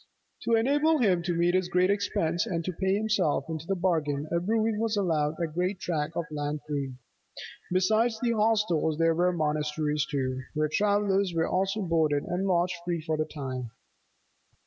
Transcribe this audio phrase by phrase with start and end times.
[0.45, 4.27] To enable him to meet this great expense and to pay himself into the bargain,
[4.31, 6.95] a brewy was allowed a great tract of land free.
[7.71, 12.77] Besides the hostels, there were the monasteries, too, where travellers were also boarded and lodged
[12.83, 13.69] free for the time.